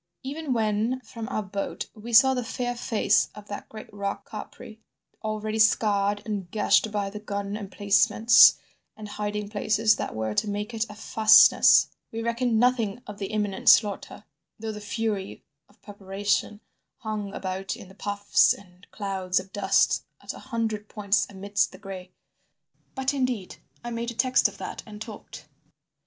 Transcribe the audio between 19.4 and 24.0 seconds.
dust at a hundred points amidst the gray; but, indeed, I